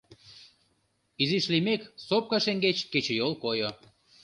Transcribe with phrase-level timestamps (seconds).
[1.21, 3.69] Изиш лиймек, сопка шеҥгеч кечыйол койо.